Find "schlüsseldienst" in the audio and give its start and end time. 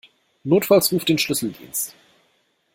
1.19-1.95